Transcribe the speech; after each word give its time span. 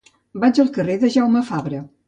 Vaig 0.45 0.61
al 0.63 0.71
carrer 0.79 0.95
de 1.05 1.13
Jaume 1.17 1.47
Fabra. 1.53 1.87